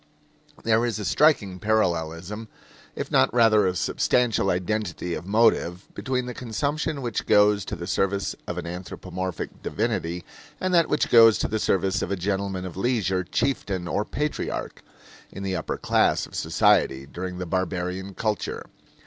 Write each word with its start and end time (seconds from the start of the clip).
There 0.63 0.83
is 0.83 0.97
a 0.97 1.05
striking 1.05 1.59
parallelism, 1.59 2.47
if 2.95 3.11
not 3.11 3.31
rather 3.31 3.67
a 3.67 3.75
substantial 3.75 4.49
identity 4.49 5.13
of 5.13 5.27
motive, 5.27 5.87
between 5.93 6.25
the 6.25 6.33
consumption 6.33 7.03
which 7.03 7.27
goes 7.27 7.63
to 7.65 7.75
the 7.75 7.85
service 7.85 8.35
of 8.47 8.57
an 8.57 8.65
anthropomorphic 8.65 9.61
divinity 9.61 10.23
and 10.59 10.73
that 10.73 10.89
which 10.89 11.11
goes 11.11 11.37
to 11.37 11.47
the 11.47 11.59
service 11.59 12.01
of 12.01 12.09
a 12.09 12.15
gentleman 12.15 12.65
of 12.65 12.75
leisure 12.75 13.23
chieftain 13.23 13.87
or 13.87 14.03
patriarch 14.03 14.81
in 15.31 15.43
the 15.43 15.55
upper 15.55 15.77
class 15.77 16.25
of 16.25 16.33
society 16.33 17.05
during 17.05 17.37
the 17.37 17.45
barbarian 17.45 18.15
culture. 18.15 18.65